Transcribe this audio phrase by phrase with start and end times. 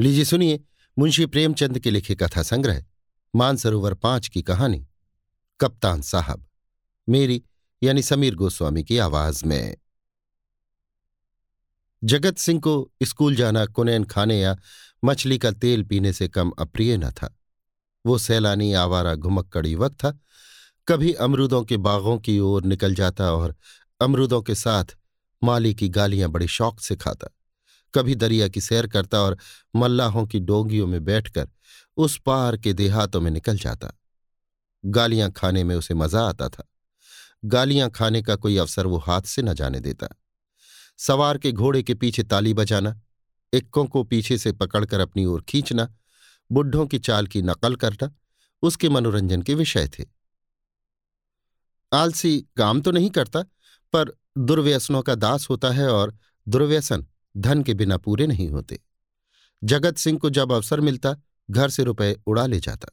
[0.00, 0.60] लीजिए सुनिए
[0.98, 2.84] मुंशी प्रेमचंद के लिखे कथा संग्रह,
[3.36, 4.86] मानसरोवर पाँच की कहानी,
[5.60, 6.46] कप्तान साहब,
[7.08, 7.42] मेरी
[7.82, 9.76] यानी समीर गोस्वामी की आवाज़ में।
[12.04, 14.56] जगत सिंह को स्कूल जाना, कुनैन खाने या
[15.04, 17.38] मछली का तेल पीने से कम अप्रिय न था।
[18.06, 20.18] वो सैलानी आवारा घुमक्कड़ युवक था।
[20.88, 23.56] कभी अमरूदों के बागों की ओर निकल जाता और
[24.00, 24.84] अमरूदों के साथ
[25.44, 27.28] माली की गालियाँ बड़े शौक से खाता।
[27.94, 29.38] कभी दरिया की सैर करता और
[29.76, 31.48] मल्लाहों की डोंगियों में बैठकर
[31.96, 34.00] उस पार के देहातों में निकल जाता।
[34.84, 36.68] गालियाँ खाने में उसे मज़ा आता था।
[37.44, 40.08] गालियाँ खाने का कोई अवसर वो हाथ से न जाने देता।
[40.98, 43.00] सवार के घोड़े के पीछे ताली बजाना,
[43.52, 45.94] इक्कों को पीछे से पकड़कर अपनी ओर खींचना
[46.52, 48.14] बुढ़ों की चाल की नकल करना,
[48.62, 50.04] उसके मनोरंजन के विषय थे।
[51.92, 53.42] आलसी काम तो नहीं करता,
[53.92, 56.18] पर दुर्व्यसनों का दास होता है और
[56.48, 58.80] दुर्व्यसन धन के बिना पूरे नहीं होते।
[59.64, 61.16] जगत सिंह को जब अवसर मिलता,
[61.50, 62.88] घर से रुपए उड़ा ले जाता।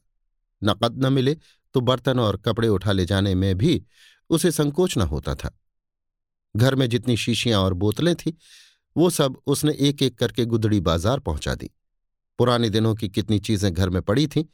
[0.64, 1.36] नकद न मिले
[1.74, 3.84] तो बर्तन और कपड़े उठा ले जाने में भी
[4.30, 5.58] उसे संकोच न होता था।
[6.56, 8.32] घर में जितनी शीशियाँ और बोतलें थीं,
[8.96, 11.70] वो सब उसने एक एक करके गुदड़ी बाज़ार पहुँचा दी।
[12.38, 14.44] पुराने दिनों की कितनी चीज़ें घर में पड़ी थीं,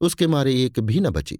[0.00, 1.38] उसके मारे एक भी न बची।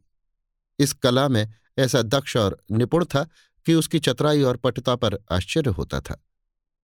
[0.79, 3.29] इस कला में ऐसा दक्ष और निपुण था
[3.67, 6.24] कि उसकी चतुराई और पटुता पर आश्चर्य होता था।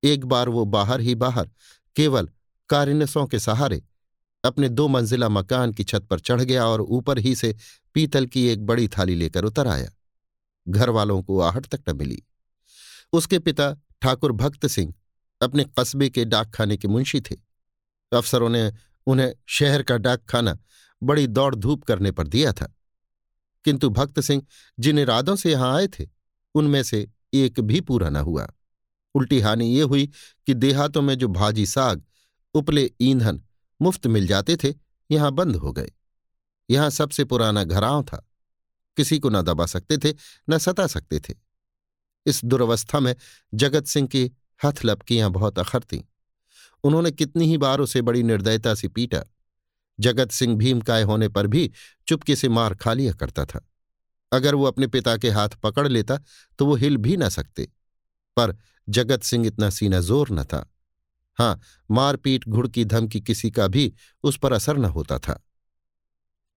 [0.05, 1.51] एक बार वो बाहर ही बाहर,
[1.97, 2.29] केवल
[2.69, 3.83] कारिनसों के सहारे,
[4.45, 7.57] अपने दो मंजिला मकान की छत पर चढ़ गया और ऊपर ही से
[7.95, 9.91] पीतल की एक बड़ी थाली लेकर उतर आया।
[10.69, 12.23] घर वालों को आहट तक न मिली।
[13.13, 14.95] उसके पिता ठाकुर भक्त सिंह
[15.43, 17.37] अपने कस्बे के डाकखाने के मुंशी थे।
[18.13, 18.73] अफसरों ने
[19.07, 20.59] उन्हें शहर का डाकखाना
[21.03, 22.77] बड़ी दौड़ धूप करने पर दिया था।
[23.65, 24.43] किंतु भक्त सिंह
[24.81, 26.09] जिन इरादों से यहाँ आए थे,
[26.55, 28.49] उनमें से एक भी पूरा न हुआ।
[29.15, 30.11] उल्टी हानि ये हुई
[30.47, 32.05] कि देहातों में जो भाजी साग,
[32.55, 33.43] उपले, ईंधन
[33.83, 34.75] मुफ़्त मिल जाते थे,
[35.11, 35.93] यहाँ बंद हो गए।
[36.71, 38.27] यहाँ सबसे पुराना घराव था।
[38.97, 40.17] किसी को न दबा सकते थे,
[40.51, 41.35] न सता सकते थे।
[42.27, 43.17] इस दुर्वस्था में
[43.55, 44.31] जगत सिंह की
[44.65, 46.03] हथ लपकियाँ बहुत अखर थीं।
[46.85, 49.25] उन्होंने कितनी ही बार उसे बड़ी निर्दयता से पीटा।
[50.01, 51.71] जगत सिंह भीमकाय होने पर भी
[52.07, 53.69] चुपके से मार खा लिया करता था।
[54.33, 56.19] अगर वो अपने पिता के हाथ पकड़ लेता
[56.59, 57.69] तो वो हिल भी न सकते।
[58.41, 58.57] पर
[58.89, 60.67] जगत सिंह इतना सीना ज़ोर न था।
[61.39, 63.93] हाँ, मारपीट, घुड़की, धमकी किसी का भी
[64.25, 65.41] उस पर असर न होता था।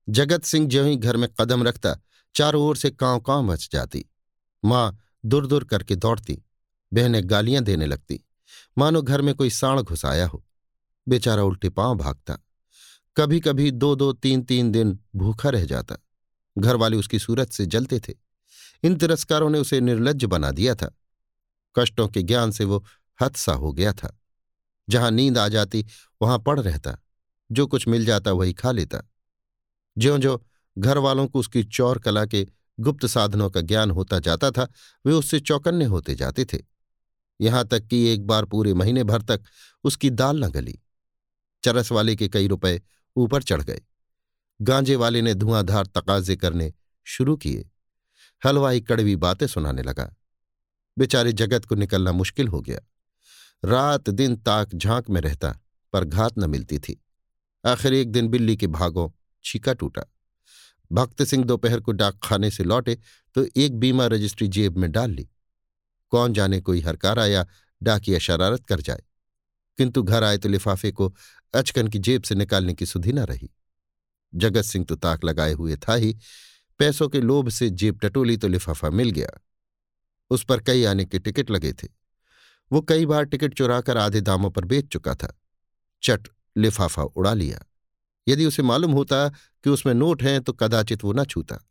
[0.07, 1.95] जगत सिंह ज्यों ही घर में कदम रखता,
[2.35, 4.05] चारों ओर से कांव कांव मच जाती।
[4.63, 6.41] माँ दूर दूर करके दौड़ती,
[6.91, 8.19] बहनें गालियाँ देने लगती।
[8.77, 10.43] मानो घर में कोई साण घुसाया हो।
[11.07, 12.37] बेचारा उल्टे पाँव भागता।
[13.17, 15.95] कभी कभी दो दो तीन तीन दिन भूखा रह जाता।
[16.57, 18.13] घर वाले उसकी सूरत से जलते थे।
[18.83, 20.91] इन तिरस्कारों ने उसे निर्लज बना दिया था।
[21.75, 22.85] कष्टों के ज्ञान से वो
[23.21, 24.19] हतसा हो गया था।
[24.89, 25.85] जहाँ नींद आ जाती,
[26.21, 26.97] वहाँ पड़ रहता।
[27.51, 29.09] जो कुछ मिल जाता, वही खा लेता।
[29.97, 30.45] ज्यो ज्यो
[30.77, 32.47] घर वालों को उसकी चौर कला के
[32.79, 34.67] गुप्त साधनों का ज्ञान होता जाता था,
[35.05, 36.59] वे उससे चौकन्ने होते जाते थे।
[37.41, 39.43] यहाँ तक कि एक बार पूरे महीने भर तक
[39.83, 40.79] उसकी दाल न गली।
[41.63, 42.81] चरस वाले के कई रुपए
[43.15, 43.81] ऊपर चढ़ गए।
[44.61, 46.73] गांजे वाले ने धुआंधार तकाजे करने
[47.03, 47.69] शुरू किए।
[48.45, 50.15] हलवाई कड़वी बातें सुनाने लगा।
[50.97, 52.79] बेचारे जगत को निकलना मुश्किल हो गया।
[53.65, 55.59] रात दिन ताक झाँक में रहता,
[55.93, 57.03] पर घात न मिलती थी।
[57.65, 59.09] आखिर एक दिन बिल्ली के भागों
[59.43, 60.03] छीका टूटा।
[60.91, 62.97] भक्त सिंह दोपहर को डाक खाने से लौटे
[63.35, 65.29] तो एक बीमा रजिस्ट्री जेब में डाल ली।
[66.09, 67.45] कौन जाने कोई हरकार आया
[67.83, 69.03] डाकिया शरारत कर जाए।
[69.77, 71.15] किंतु घर आए तो लिफाफे को
[71.53, 73.49] अचकन की जेब से निकालने की सुधि न रही।
[74.35, 76.17] जगत सिंह तो ताक लगाए हुए था ही।
[76.79, 79.29] पैसों के लोभ से जेब टटोली तो लिफाफा मिल गया।
[80.33, 81.87] उस पर कई आने के टिकट लगे थे।
[82.71, 85.39] वो कई बार टिकट चुराकर आधे दामों पर बेच चुका था।
[86.03, 86.27] चट,
[86.57, 87.59] लिफाफा उड़ा लिया।
[88.27, 91.63] यदि उसे मालूम होता कि उसमें नोट हैं तो कदाचित वो न छूता।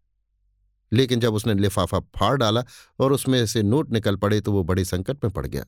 [0.93, 2.65] लेकिन जब उसने लिफाफा फाड़ डाला
[2.99, 5.65] और उसमें से नोट निकल पड़े तो वो बड़े संकट में पड़ गया।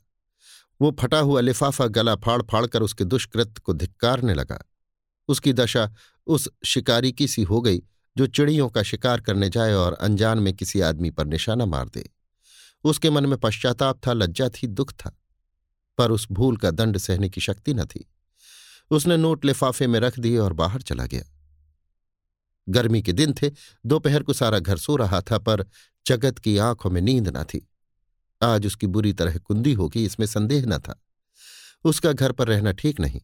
[0.80, 4.58] वो फटा हुआ लिफाफा गला फाड़ फाड़ कर उसके दुष्कृत्य को धिक्कारने लगा।
[5.28, 5.92] उसकी दशा
[6.26, 7.82] उस शिकारी की सी हो गई,
[8.16, 12.10] जो चिड़ियों का शिकार करने जाए और अनजान में किसी आदमी पर निशाना मार दे।
[12.84, 15.18] उसके मन में पश्चाताप था, लज्जा थी, दुख था।
[15.98, 18.10] पर उस भूल का दंड सहने की शक्ति न थी।
[18.90, 21.24] उसने नोट लिफाफे में रख दिए और बाहर चला गया।
[22.68, 23.50] गर्मी के दिन थे,
[23.86, 25.66] दोपहर को सारा घर सो रहा था, पर
[26.06, 27.68] जगत की आँखों में नींद न थी।
[28.42, 31.02] आज उसकी बुरी तरह कुंदी होगी इसमें संदेह न था।
[31.84, 33.20] उसका घर पर रहना ठीक नहीं।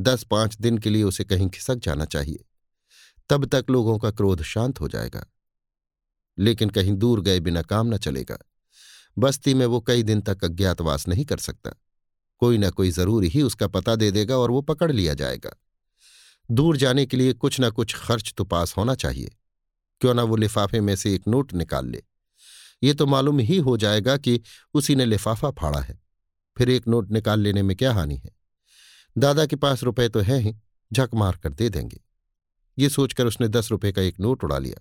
[0.00, 2.44] दस पाँच दिन के लिए उसे कहीं खिसक जाना चाहिए।
[3.28, 5.26] तब तक लोगों का क्रोध शांत हो जाएगा।
[6.38, 8.38] लेकिन कहीं दूर गए बिना काम न चलेगा।
[9.18, 11.70] बस्ती में वो कई दिन तक अज्ञातवास नहीं कर सकता।
[12.38, 15.50] कोई न कोई ज़रूर ही उसका पता दे देगा और वो पकड़ लिया जाएगा।
[16.50, 19.36] दूर जाने के लिए कुछ ना कुछ खर्च तो पास होना चाहिए।
[20.00, 22.02] क्यों ना वो लिफाफे में से एक नोट निकाल ले।
[22.82, 24.40] ये तो मालूम ही हो जाएगा कि
[24.74, 26.00] उसी ने लिफाफा फाड़ा है।
[26.56, 28.30] फिर एक नोट निकाल लेने में क्या हानि है?
[29.18, 30.56] दादा के पास रुपए तो है ही,
[30.92, 32.00] झक मार कर दे देंगे।
[32.78, 34.80] ये सोचकर उसने दस रुपए का एक नोट उड़ा लिया।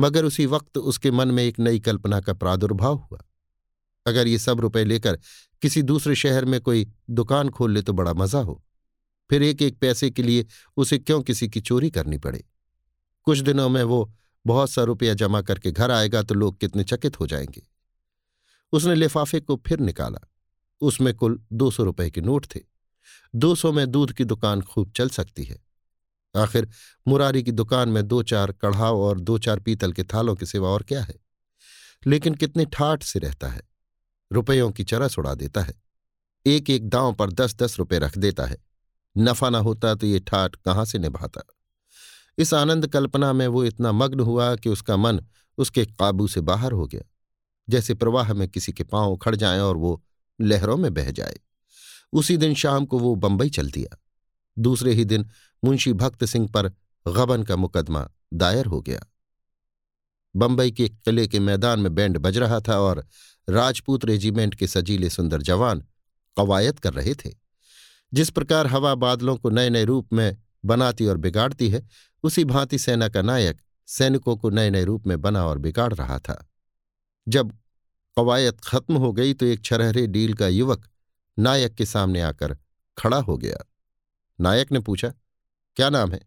[0.00, 3.18] मगर उसी वक्त उसके मन में एक नई कल्पना का प्रादुर्भाव हुआ।
[4.06, 5.18] अगर ये सब रुपए लेकर
[5.62, 8.64] किसी दूसरे शहर में कोई दुकान खोल ले तो बड़ा मज़ा हो।
[9.30, 10.46] फिर एक एक पैसे के लिए
[10.76, 12.44] उसे क्यों किसी की चोरी करनी पड़े?
[13.22, 14.14] कुछ दिनों में वो
[14.46, 17.62] बहुत सा रुपया जमा करके घर आएगा तो लोग कितने चकित हो जाएँगे।
[18.72, 20.28] उसने लिफाफे को फिर निकाला।
[20.80, 22.60] उसमें कुल दो सौ रुपये के नोट थे।
[23.34, 25.64] दो सौ में दूध की दुकान खूब चल सकती है।
[26.36, 26.68] आखिर
[27.08, 30.68] मुरारी की दुकान में दो चार कढ़ाव और दो चार पीतल के थालों के सिवा
[30.68, 31.14] और क्या है?
[32.06, 33.62] लेकिन कितने ठाठ से रहता है।
[34.34, 35.74] रुपयों की चरस उड़ा देता है।
[36.46, 38.56] एक एक दांव पर दस दस रुपये रख देता है।
[39.18, 41.42] नफा ना होता तो ये ठाठ कहाँ से निभाता?
[42.38, 45.20] इस आनंद कल्पना में वो इतना मग्न हुआ कि उसका मन
[45.58, 47.02] उसके काबू से बाहर हो गया।
[47.68, 50.04] जैसे प्रवाह में किसी के पाँव उखड़ जाए और वो
[50.40, 51.40] लहरों में बह जाए।
[52.12, 53.96] उसी दिन शाम को वो बंबई चल दिया।
[54.58, 55.30] दूसरे ही दिन
[55.64, 56.68] मुंशी भक्त सिंह पर
[57.08, 59.00] गबन का मुकदमा दायर हो गया।
[60.36, 63.06] बंबई के किले के मैदान में बैंड बज रहा था और
[63.48, 65.84] राजपूत रेजिमेंट के सजीले सुंदर जवान
[66.36, 67.30] कवायद कर रहे थे।
[68.14, 71.88] जिस प्रकार हवा बादलों को नए नए रूप में बनाती और बिगाड़ती है,
[72.22, 76.18] उसी भांति सेना का नायक सैनिकों को नए नए रूप में बना और बिगाड़ रहा
[76.18, 76.48] था।
[77.28, 77.52] जब
[78.16, 80.88] कवायद खत्म हो गई तो एक छरहरे डील का युवक
[81.38, 82.56] नायक के सामने आकर
[82.98, 83.58] खड़ा हो गया।
[84.40, 85.08] नायक ने पूछा,
[85.76, 86.20] क्या नाम है?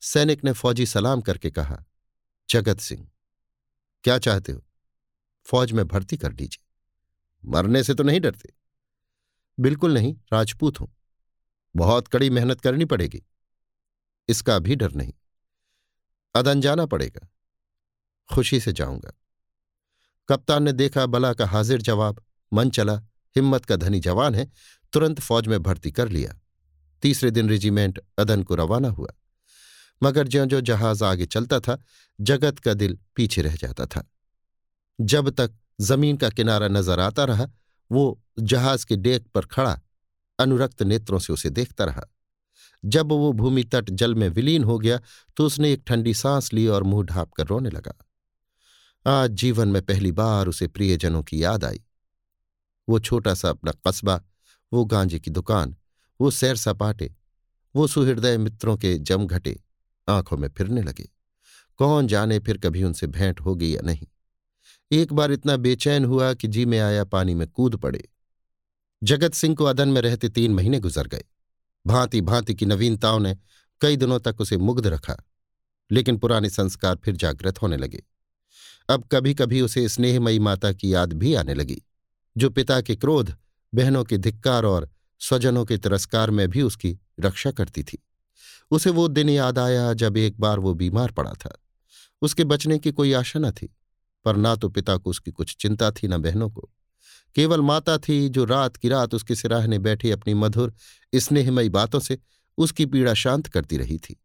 [0.00, 1.84] सैनिक ने फौजी सलाम करके कहा,
[2.50, 3.08] जगत सिंह।
[4.04, 4.64] क्या चाहते हो?
[5.46, 6.64] फौज में भर्ती कर लीजिए।
[7.50, 8.52] मरने से तो नहीं डरते।
[9.60, 10.96] बिल्कुल नहीं, राजपूत हूँ।
[11.76, 13.22] बहुत कड़ी मेहनत करनी पड़ेगी।
[14.28, 15.12] इसका भी डर नहीं।
[16.34, 17.28] अदन जाना पड़ेगा।
[18.34, 19.12] खुशी से जाऊँगा।
[20.28, 22.96] कप्तान ने देखा बला का हाजिर जवाब। मन चला,
[23.36, 24.52] हिम्मत का धनी जवान है,
[24.92, 26.40] तुरंत फौज में भर्ती कर लिया।
[27.02, 29.08] तीसरे दिन रेजिमेंट अदन को रवाना हुआ।
[30.02, 31.82] मगर ज्यो ज्यो जहाज़ आगे चलता था,
[32.20, 34.10] जगत का दिल पीछे रह जाता था।
[34.98, 37.46] जब तक ज़मीन का किनारा नज़र आता रहा,
[37.90, 39.80] वो जहाज़ के डेक पर खड़ा,
[40.38, 42.02] अनुरक्त नेत्रों से उसे देखता रहा।
[42.84, 45.00] जब वो भूमि तट जल में विलीन हो गया
[45.36, 47.94] तो उसने एक ठंडी सांस ली और मुँह ढाप कर रोने लगा।
[49.06, 51.82] आज जीवन में पहली बार उसे प्रियजनों की याद आई।
[52.88, 54.20] वो छोटा सा अपना कस्बा,
[54.72, 55.76] वो गांजे की दुकान,
[56.20, 57.14] वो सैर सपाटे,
[57.74, 59.58] वो सुहृदय मित्रों के जमघटे
[60.08, 61.08] आँखों में फिरने लगे।
[61.78, 64.06] कौन जाने फिर कभी उनसे भेंट होगी या नहीं।
[64.92, 68.08] एक बार इतना बेचैन हुआ कि जी में आया पानी में कूद पड़े।
[69.02, 71.24] जगत सिंह को अदन में रहते तीन महीने गुजर गए।
[71.86, 73.36] भांति भांति की नवीनताओं ने
[73.80, 75.16] कई दिनों तक उसे मुग्ध रखा,
[75.90, 78.02] लेकिन पुराने संस्कार फिर जागृत होने लगे।
[78.88, 81.82] अब कभी कभी उसे स्नेहमयी माता की याद भी आने लगी,
[82.36, 83.34] जो पिता के क्रोध,
[83.74, 84.90] बहनों के धिक्कार और
[85.20, 87.98] स्वजनों के तिरस्कार में भी उसकी रक्षा करती थी।
[88.70, 91.56] उसे वो दिन याद आया जब एक बार वो बीमार पड़ा था।
[92.22, 93.76] उसके बचने की कोई आशा न थी।
[94.26, 96.70] पर ना तो पिता को उसकी कुछ चिंता थी, न बहनों को।
[97.34, 100.74] केवल माता थी जो रात की रात उसके सिराहने बैठी अपनी मधुर,
[101.14, 102.18] स्नेहमयी बातों से
[102.58, 104.16] उसकी पीड़ा शांत करती रही थी।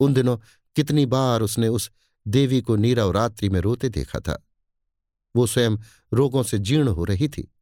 [0.00, 0.36] उन दिनों
[0.76, 1.90] कितनी बार उसने उस
[2.26, 4.46] देवी को नीरव रात्रि में रोते देखा था।
[5.36, 5.76] वो स्वयं
[6.12, 7.52] रोगों से जीर्ण हो रही थी,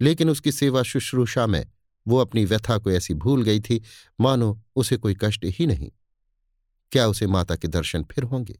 [0.00, 1.66] लेकिन उसकी सेवा शुश्रूषा में
[2.08, 3.82] वो अपनी व्यथा को ऐसी भूल गई थी,
[4.20, 5.90] मानो उसे कोई कष्ट ही नहीं।
[6.92, 8.58] क्या उसे माता के दर्शन फिर होंगे?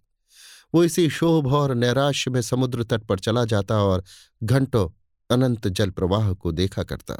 [0.74, 4.04] वो इसी शोभ और नैराश्य में समुद्र तट पर चला जाता और
[4.42, 4.88] घंटों
[5.30, 7.14] अनंत जल प्रवाह को देखा करता।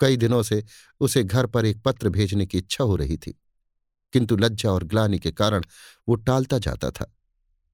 [0.00, 0.62] कई दिनों से
[1.00, 3.38] उसे घर पर एक पत्र भेजने की इच्छा हो रही थी,
[4.12, 5.64] किंतु लज्जा और ग्लानी के कारण
[6.08, 7.10] वो टालता जाता था।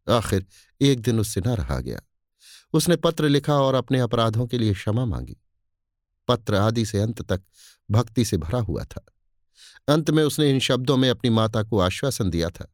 [0.08, 0.46] आखिर
[0.80, 2.00] एक दिन उससे न रहा गया।
[2.74, 5.36] उसने पत्र लिखा और अपने अपराधों के लिए क्षमा मांगी।
[6.28, 7.42] पत्र आदि से अंत तक
[7.90, 9.04] भक्ति से भरा हुआ था।
[9.88, 12.72] अंत में उसने इन शब्दों में अपनी माता को आश्वासन दिया था।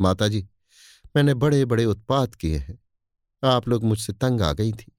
[0.00, 0.46] माता जी
[1.16, 2.78] मैंने बड़े बड़े उत्पात किए हैं।
[3.42, 4.92] आप लोग मुझसे तंग आ गई थी।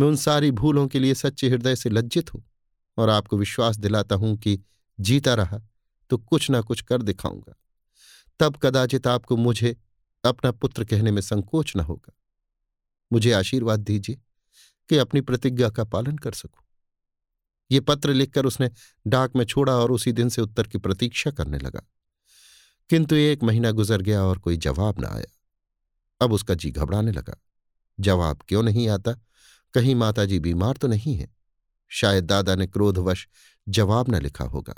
[0.00, 2.44] मैं उन सारी भूलों के लिए सच्चे हृदय से लज्जित हूँ
[2.98, 4.58] और आपको विश्वास दिलाता हूँ कि
[5.00, 5.60] जीता रहा
[6.10, 7.54] तो कुछ ना कुछ कर दिखाऊँगा।
[8.40, 9.76] तब कदाचित आपको मुझे
[10.24, 12.12] अपना पुत्र कहने में संकोच न होगा।
[13.12, 14.16] मुझे आशीर्वाद दीजिए
[14.88, 16.64] कि अपनी प्रतिज्ञा का पालन कर सकूँ।
[17.70, 18.70] ये पत्र लिखकर उसने
[19.06, 21.82] डाक में छोड़ा और उसी दिन से उत्तर की प्रतीक्षा करने लगा।
[22.90, 25.37] किंतु एक महीना गुजर गया और कोई जवाब न आया।
[26.20, 27.42] अब उसका जी घबराने लगा।
[28.00, 29.12] जवाब क्यों नहीं आता?
[29.74, 31.34] कहीं माताजी बीमार तो नहीं है?
[31.88, 33.28] शायद दादा ने क्रोधवश
[33.68, 34.74] जवाब न लिखा होगा।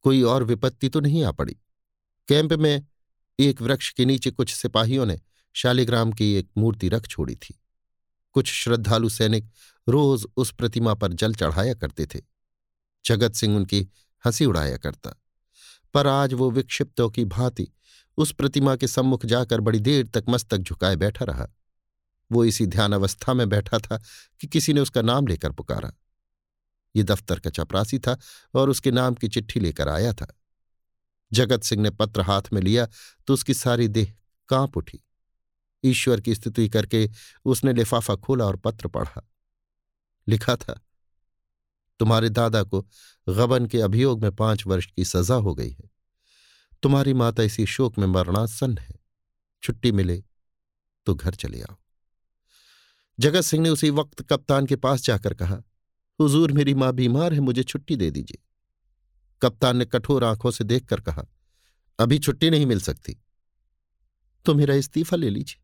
[0.00, 1.56] कोई और विपत्ति तो नहीं आ पड़ी।
[2.28, 2.86] कैंप में
[3.40, 5.20] एक वृक्ष के नीचे कुछ सिपाहियों ने
[5.52, 7.60] शालिग्राम की एक मूर्ति रख छोड़ी थी।
[8.32, 9.50] कुछ श्रद्धालु सैनिक
[9.88, 12.20] रोज उस प्रतिमा पर जल चढ़ाया करते थे।
[13.04, 13.88] जगत सिंह उनकी
[14.26, 15.14] हँसी उड़ाया करता।
[15.94, 17.68] पर आज वो विक्षिप्तों की भांति
[18.18, 21.48] उस प्रतिमा के सम्मुख जाकर बड़ी देर तक मस्तक झुकाए बैठा रहा।
[22.30, 24.00] वो इसी ध्यान अवस्था में बैठा था
[24.40, 25.92] कि किसी ने उसका नाम लेकर पुकारा।
[26.94, 28.18] ये दफ्तर का चपरासी था
[28.54, 30.26] और उसके नाम की चिट्ठी लेकर आया था।
[31.32, 32.86] जगत सिंह ने पत्र हाथ में लिया
[33.28, 34.14] तो उसकी सारी देह
[34.48, 35.00] काँप उठी।
[35.84, 37.08] ईश्वर की स्तुति करके
[37.44, 39.22] उसने लिफाफा खोला और पत्र पढ़ा।
[40.26, 40.80] लिखा था,
[42.00, 42.80] तुम्हारे दादा को
[43.26, 45.90] गबन के अभियोग में पाँच वर्ष की सजा हो गई है।
[46.82, 48.94] तुम्हारी माता इसी शोक में मरणासन है।
[49.62, 50.24] छुट्टी मिले
[51.06, 51.76] तो घर चले आओ।
[53.20, 55.62] जगत सिंह ने उसी वक्त कप्तान के पास जाकर कहा,
[56.20, 58.42] हुजूर मेरी माँ बीमार है, मुझे छुट्टी दे दीजिए।
[59.42, 61.24] कप्तान ने कठोर आँखों से देखकर कहा,
[61.98, 63.22] अभी छुट्टी नहीं मिल सकती।
[64.44, 65.62] तो मेरा इस्तीफा ले लीजिए।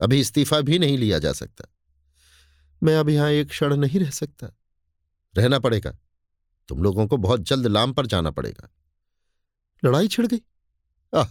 [0.00, 1.64] अभी इस्तीफा भी नहीं लिया जा सकता।
[2.82, 4.56] मैं अब यहाँ एक क्षण नहीं रह सकता।
[5.36, 5.98] रहना पड़ेगा।
[6.68, 8.68] तुम लोगों को बहुत जल्द लाम पर जाना पड़ेगा।
[9.84, 10.40] लड़ाई छिड़ गई।
[11.14, 11.26] आह,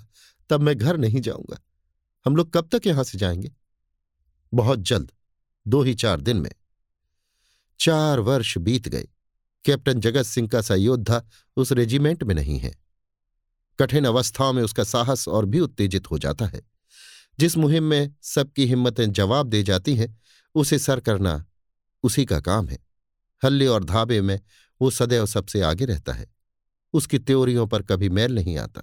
[0.49, 1.61] तब मैं घर नहीं जाऊँगा।
[2.25, 3.51] हम लोग कब तक यहाँ से जाएँगे?
[4.53, 5.11] बहुत जल्द,
[5.67, 6.51] दो ही चार दिन में।
[7.79, 9.07] चार वर्ष बीत गए।
[9.65, 11.25] कैप्टन जगत सिंह का सयोद्धा
[11.55, 12.75] उस रेजिमेंट में नहीं है।
[13.79, 16.61] कठिन अवस्थाओं में उसका साहस और भी उत्तेजित हो जाता है।
[17.39, 20.19] जिस मुहिम में सबकी हिम्मतें जवाब दे जाती हैं,
[20.55, 21.45] उसे सर करना
[22.03, 22.79] उसी का काम है।
[23.43, 24.39] हल्ले और धाबे में
[24.81, 26.36] वो सदैव सबसे आगे रहता है।
[26.93, 28.81] उसकी त्योरियों पर कभी मैल नहीं आता।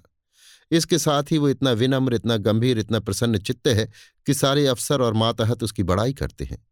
[0.71, 3.91] इसके साथ ही वो इतना विनम्र, इतना गंभीर, इतना प्रसन्न चित्त है
[4.25, 6.67] कि सारे अफसर और मातहत उसकी बड़ाई करते हैं।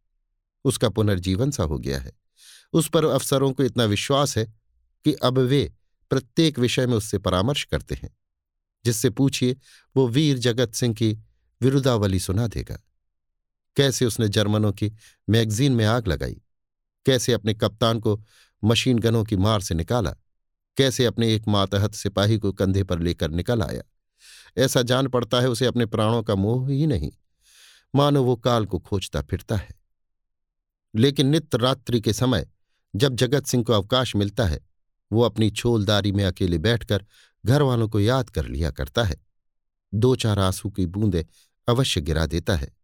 [0.66, 2.12] उसका पुनर्जीवन सा हो गया है।
[2.74, 4.46] उस पर अफसरों को इतना विश्वास है
[5.06, 5.74] कि अब वे
[6.10, 8.18] प्रत्येक विषय में उससे परामर्श करते हैं,
[8.86, 9.58] जिससे पूछिए,
[9.98, 11.14] वो वीर जगत सिंह की
[11.62, 12.84] विरुदावली सुना देगा।
[13.76, 14.92] कैसे उसने जर्मनों की
[15.30, 16.42] मैगजीन में आग लगाई?
[17.06, 18.24] कैसे अपने कप्तान को
[18.64, 20.16] मशीन गनों की मार से निकाला?
[20.78, 23.82] कैसे अपने एक मातहत सिपाही को कंधे पर लेकर निकल आया।
[24.58, 27.12] ऐसा जान पड़ता है उसे अपने प्राणों का मोह ही नहीं।
[27.96, 29.84] मानो वो काल को खोजता फिरता है।
[30.96, 32.50] लेकिन नित्य रात्रि के समय
[32.96, 34.60] जब जगत सिंह को अवकाश मिलता है,
[35.12, 37.06] वो अपनी छोलदारी में अकेले बैठकर
[37.46, 39.16] घर वालों को याद कर लिया करता है।
[39.94, 41.24] दो चार आँसू की बूंदें
[41.70, 42.76] अवश्य गिरा देता है।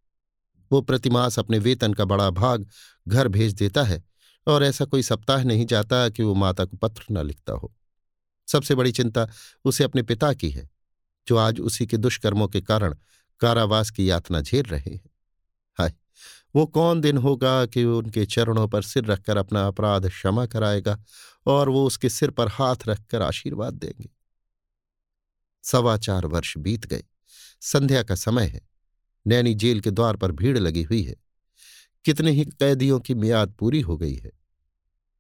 [0.72, 2.68] वो प्रतिमास अपने वेतन का बड़ा भाग
[3.08, 4.04] घर भेज देता है
[4.48, 7.76] और ऐसा कोई सप्ताह नहीं जाता कि वो माता को पत्र न लिखता हो।
[8.52, 9.28] सबसे बड़ी चिंता
[9.66, 10.70] उसे अपने पिता की है,
[11.28, 12.96] जो आज उसी के दुष्कर्मों के कारण
[13.40, 15.10] कारावास की यातना झेल रहे हैं।
[15.78, 15.94] हाय,
[16.56, 21.04] वो कौन दिन होगा कि उनके चरणों पर सिर रखकर अपना अपराध क्षमा कराएगा
[21.46, 24.10] और वो उसके सिर पर हाथ रखकर आशीर्वाद देंगे?
[25.64, 27.04] सवा चार वर्ष बीत गए।
[27.62, 28.62] संध्या का समय है।
[29.28, 31.16] नैनी जेल के द्वार पर भीड़ लगी हुई है।
[32.06, 34.32] कितने ही कैदियों की मियाद पूरी हो गई है।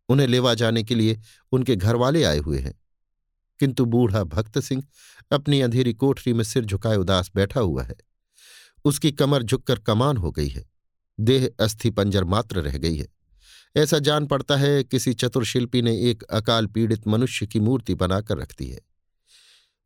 [0.09, 1.19] उन्हें लेवा जाने के लिए
[1.51, 2.73] उनके घरवाले आए हुए हैं।
[3.59, 4.83] किंतु बूढ़ा भक्त सिंह
[5.31, 7.95] अपनी अंधेरी कोठरी में सिर झुकाए उदास बैठा हुआ है।
[8.85, 10.65] उसकी कमर झुककर कमान हो गई है।
[11.19, 13.07] देह अस्थि पंजर मात्र रह गई है।
[13.75, 18.37] ऐसा जान पड़ता है किसी चतुर शिल्पी ने एक अकाल पीड़ित मनुष्य की मूर्ति बनाकर
[18.37, 18.79] रख दी है।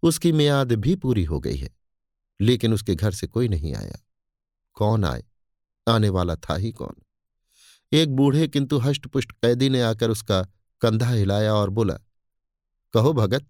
[0.03, 1.69] उसकी मियाद भी पूरी हो गई है,
[2.39, 3.97] लेकिन उसके घर से कोई नहीं आया।
[4.75, 5.23] कौन आए?
[5.87, 6.95] आने वाला था ही कौन?
[7.91, 10.41] एक बूढ़े किंतु हष्टपुष्ट कैदी ने आकर उसका
[10.81, 11.93] कंधा हिलाया और बोला,
[12.93, 13.47] कहो भगत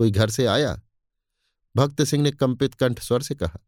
[0.00, 0.80] कोई घर से आया?
[1.74, 3.58] भक्त सिंह ने कंपित कंठ स्वर से कहा,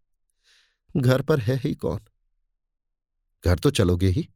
[0.97, 2.01] घर पर है ही कौन?
[3.45, 4.29] घर तो चलोगे ही।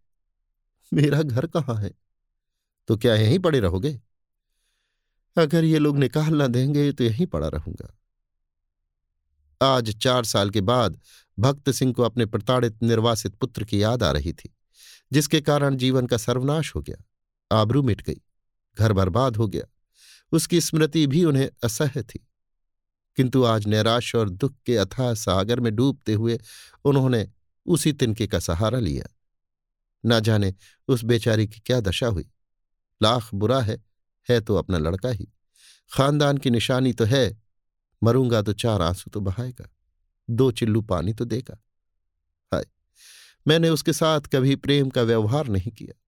[0.92, 1.90] मेरा घर कहाँ है?
[2.88, 4.00] तो क्या यहीं पड़े रहोगे?
[5.36, 7.96] अगर ये लोग निकाल न देंगे तो यहीं पड़ा रहूँगा।
[9.60, 11.00] आज चार साल के बाद
[11.38, 14.54] भक्त सिंह को अपने प्रताड़ित निर्वासित पुत्र की याद आ रही थी,
[15.12, 17.02] जिसके कारण जीवन का सर्वनाश हो गया,
[17.50, 18.20] आबरू मिट गई,
[18.76, 19.64] घर बर्बाद हो गया।
[20.32, 22.26] उसकी स्मृति भी उन्हें असह्य थी।
[23.16, 26.38] किंतु आज नैराश्य और दुख के अथाह सागर में डूबते हुए
[26.84, 27.28] उन्होंने
[27.66, 29.06] उसी तिनके का सहारा लिया।
[30.04, 30.54] न जाने
[30.88, 32.30] उस बेचारी की क्या दशा हुई।
[33.00, 33.82] लाख बुरा है
[34.28, 35.28] है तो अपना लड़का ही।
[35.92, 37.42] खानदान की निशानी तो है,
[38.02, 39.68] मरूँगा तो चार आँसू तो बहाएगा,
[40.30, 41.58] दो चिल्लू पानी तो देगा।
[42.52, 42.64] हाय,
[43.46, 45.99] मैंने उसके साथ कभी प्रेम का व्यवहार नहीं किया।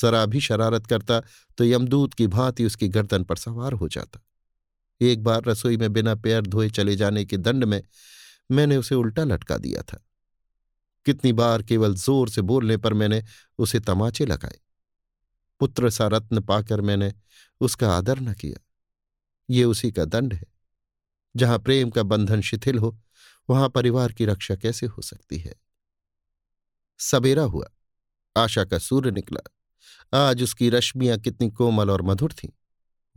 [0.00, 1.20] जरा भी शरारत करता
[1.58, 4.20] तो यमदूत की भांति उसकी गर्दन पर सवार हो जाता।
[5.00, 7.82] एक बार रसोई में बिना पैर धोए चले जाने के दंड में
[8.50, 10.04] मैंने उसे उल्टा लटका दिया था।
[11.06, 13.22] कितनी बार केवल ज़ोर से बोलने पर मैंने
[13.58, 14.58] उसे तमाचे लगाए।
[15.60, 17.12] पुत्र सा रत्न पाकर मैंने
[17.60, 18.60] उसका आदर न किया।
[19.48, 20.46] ये उसी का दंड है।
[21.34, 22.98] जहाँ प्रेम का बंधन शिथिल हो,
[23.48, 25.54] वहाँ परिवार की रक्षा कैसे हो सकती है?
[27.00, 27.66] सवेरा हुआ।
[28.36, 29.40] आशा का सूर्य निकला।
[30.12, 32.48] आज उसकी रश्मियाँ कितनी कोमल और मधुर थीं।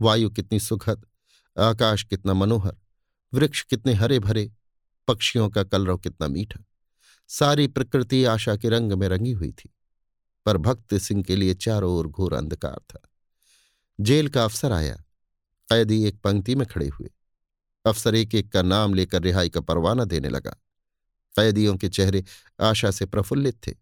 [0.00, 1.06] वायु कितनी सुखद,
[1.58, 2.76] आकाश कितना मनोहर,
[3.34, 4.52] वृक्ष कितने हरे भरे
[5.08, 6.64] पक्षियों का कलरव कितना मीठा।
[7.28, 9.74] सारी प्रकृति आशा के रंग में रंगी हुई थी,
[10.46, 13.00] पर भक्त सिंह के लिए चारों ओर घोर अंधकार था।
[14.00, 14.96] जेल का अफसर आया,
[15.68, 17.10] कैदी एक पंक्ति में खड़े हुए।
[17.86, 20.50] अफसर एक एक का नाम लेकर रिहाई का परवाना देने लगा।
[21.34, 22.24] कैदियों के चेहरे
[22.60, 23.72] आशा से प्रफुल्लित थे,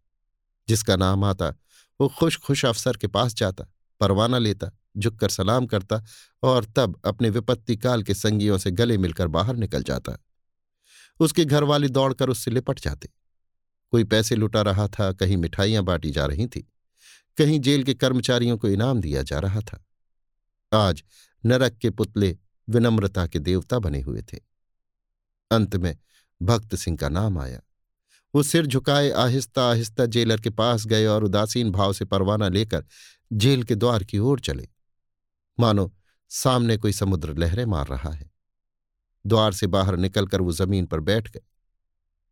[0.68, 1.54] जिसका नाम आता
[2.02, 3.64] वो खुश खुश अफसर के पास जाता,
[4.00, 6.02] परवाना लेता, झुककर सलाम करता
[6.42, 10.18] और तब अपने विपत्ति काल के संगियों से गले मिलकर बाहर निकल जाता।
[11.20, 13.08] उसके घर वाले दौड़कर उससे लिपट जाते।
[13.92, 16.68] कोई पैसे लुटा रहा था, कहीं मिठाइयाँ बांटी जा रही थी,
[17.38, 19.84] कहीं जेल के कर्मचारियों को इनाम दिया जा रहा था।
[20.72, 21.04] आज
[21.46, 24.38] नरक के पुतले विनम्रता के देवता बने हुए थे।
[25.50, 25.98] अंत में
[26.42, 27.60] भक्त सिंह का नाम आया।
[28.34, 32.84] वो सिर झुकाए आहिस्ता आहिस्ता जेलर के पास गए और उदासीन भाव से परवाना लेकर
[33.32, 34.68] जेल के द्वार की ओर चले।
[35.60, 35.96] मानो,
[36.28, 38.30] सामने कोई समुद्र लहरें मार रहा है।
[39.26, 41.40] द्वार से बाहर निकलकर वो ज़मीन पर बैठ गए।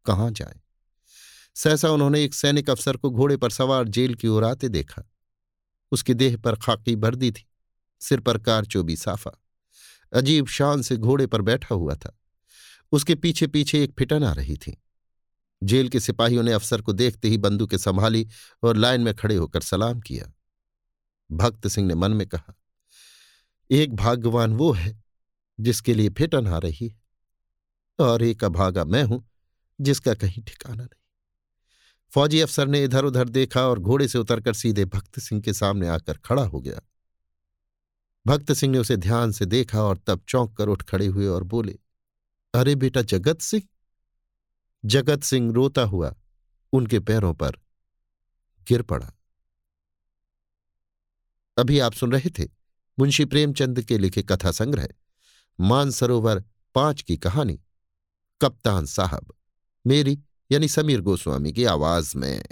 [0.07, 0.61] कहाँ जाए?
[1.55, 5.03] सहसा उन्होंने एक सैनिक अफसर को घोड़े पर सवार जेल की ओर आते देखा।
[5.93, 7.49] उसकी देह पर खाकी बर्दी थी,
[8.01, 9.31] सिर पर कार चोबी साफा।
[10.13, 12.19] अजीब शान से घोड़े पर बैठा हुआ था।
[12.93, 14.83] उसके पीछे पीछे एक फिटन आ रही थी।
[15.63, 18.27] जेल के सिपाहियों ने अफसर को देखते ही बंदूकें संभाली
[18.63, 20.33] और लाइन में खड़े होकर सलाम किया।
[21.31, 22.55] भक्त सिंह ने मन में कहा,
[23.71, 25.03] एक भाग्यवान वो है,
[25.61, 27.01] जिसके लिए फिटन आ रही है,
[27.99, 29.31] और एक अभागा मैं हूँ,
[29.81, 30.99] जिसका कहीं ठिकाना नहीं।
[32.13, 35.89] फौजी अफसर ने इधर उधर देखा और घोड़े से उतरकर सीधे भक्त सिंह के सामने
[35.89, 36.81] आकर खड़ा हो गया।
[38.27, 41.45] भक्त सिंह ने उसे ध्यान से देखा और तब चौंक कर उठ खड़े हुए और
[41.45, 41.79] बोले,
[42.55, 43.63] अरे बेटा जगत सिंह
[44.85, 46.15] जगत सिंह रोता हुआ
[46.73, 47.51] उनके पैरों पर
[48.69, 49.13] गिर पड़ा।
[51.59, 52.49] अभी आप सुन रहे थे
[52.99, 54.89] मुंशी प्रेमचंद के लिखे कथा संग्रह,
[55.61, 57.61] मानसरोवर पाँच की कहानी,
[58.41, 59.35] कप्तान साहब,
[59.87, 62.45] मेरी यानी समीर गोस्वामी की आवाज़ में।